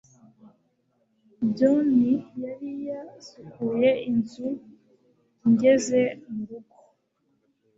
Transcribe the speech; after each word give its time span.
John 1.55 1.89
yari 2.43 2.69
yasukuye 2.87 3.89
inzu 4.09 4.47
ngeze 5.49 6.01
mu 6.31 6.41
rugo 6.49 6.77